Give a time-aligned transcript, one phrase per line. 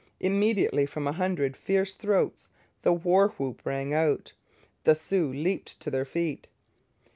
[0.19, 2.49] Immediately from a hundred fierce throats
[2.81, 4.33] the war whoop rang out.
[4.83, 6.47] The Sioux leaped to their feet.